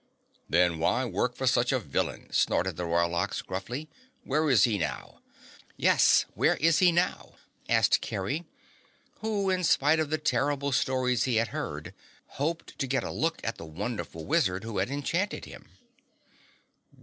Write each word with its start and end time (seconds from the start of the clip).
"Then 0.49 0.79
why 0.79 1.05
work 1.05 1.35
for 1.35 1.45
such 1.45 1.71
a 1.71 1.77
villain?" 1.77 2.33
snorted 2.33 2.75
the 2.75 2.85
Royal 2.85 3.13
Ox 3.13 3.43
gruffly. 3.43 3.87
"Where 4.23 4.49
is 4.49 4.63
he 4.63 4.79
now?" 4.79 5.21
"Yes, 5.77 6.25
where 6.33 6.55
is 6.57 6.79
he 6.79 6.91
now?" 6.91 7.35
asked 7.69 8.01
Kerry, 8.01 8.43
who 9.19 9.51
in 9.51 9.63
spite 9.63 9.99
of 9.99 10.09
the 10.09 10.17
terrible 10.17 10.71
stories 10.71 11.25
he 11.25 11.35
had 11.35 11.49
heard, 11.49 11.93
hoped 12.41 12.79
to 12.79 12.87
get 12.87 13.03
a 13.03 13.11
look 13.11 13.41
at 13.43 13.57
the 13.59 13.65
wonderful 13.67 14.25
wizard 14.25 14.63
who 14.63 14.79
had 14.79 14.89
enchanted 14.89 15.45
him. 15.45 15.69